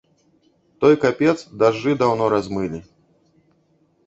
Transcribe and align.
Той 0.83 0.95
капец 1.03 1.35
дажджы 1.65 1.93
даўно 2.01 2.31
размылі. 2.37 2.79